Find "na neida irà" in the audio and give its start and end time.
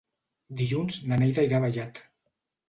1.11-1.61